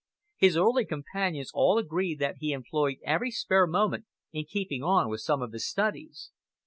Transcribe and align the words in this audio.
His 0.37 0.57
early 0.57 0.83
companions 0.83 1.51
all 1.53 1.77
agree 1.77 2.15
that 2.15 2.37
he 2.39 2.53
employed 2.53 2.95
every 3.05 3.29
spare 3.29 3.67
moment 3.67 4.05
in 4.31 4.45
keeping 4.45 4.81
on 4.81 5.09
with 5.09 5.21
some 5.21 5.41
one 5.41 5.49
of 5.49 5.53
his 5.53 5.69
studies. 5.69 6.31